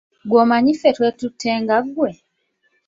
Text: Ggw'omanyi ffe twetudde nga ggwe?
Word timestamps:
Ggw'omanyi 0.25 0.73
ffe 0.77 0.89
twetudde 0.97 1.51
nga 1.61 1.77
ggwe? 1.85 2.09